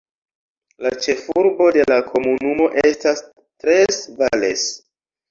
La 0.83 0.91
ĉefurbo 1.05 1.67
de 1.75 1.83
la 1.91 1.97
komunumo 2.07 2.65
estas 2.91 3.21
Tres 3.65 3.99
Valles. 4.23 4.65